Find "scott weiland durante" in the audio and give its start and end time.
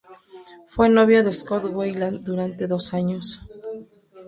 1.31-2.65